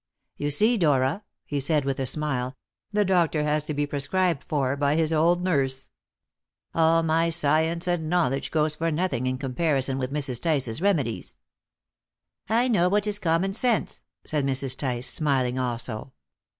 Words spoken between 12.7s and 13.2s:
what is